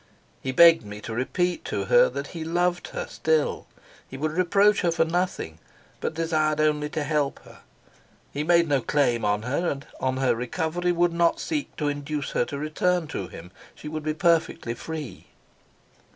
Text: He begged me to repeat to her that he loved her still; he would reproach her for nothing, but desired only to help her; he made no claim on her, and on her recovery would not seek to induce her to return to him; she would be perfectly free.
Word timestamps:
He 0.41 0.51
begged 0.51 0.83
me 0.83 0.99
to 1.01 1.13
repeat 1.13 1.63
to 1.65 1.85
her 1.85 2.09
that 2.09 2.29
he 2.33 2.43
loved 2.43 2.87
her 2.87 3.05
still; 3.07 3.67
he 4.09 4.17
would 4.17 4.31
reproach 4.31 4.81
her 4.81 4.89
for 4.91 5.05
nothing, 5.05 5.59
but 5.99 6.15
desired 6.15 6.59
only 6.59 6.89
to 6.89 7.03
help 7.03 7.37
her; 7.43 7.59
he 8.33 8.43
made 8.43 8.67
no 8.67 8.81
claim 8.81 9.23
on 9.23 9.43
her, 9.43 9.69
and 9.69 9.85
on 9.99 10.17
her 10.17 10.33
recovery 10.35 10.91
would 10.91 11.13
not 11.13 11.39
seek 11.39 11.75
to 11.75 11.87
induce 11.87 12.31
her 12.31 12.45
to 12.45 12.57
return 12.57 13.05
to 13.09 13.27
him; 13.27 13.51
she 13.75 13.87
would 13.87 14.01
be 14.01 14.15
perfectly 14.15 14.73
free. 14.73 15.27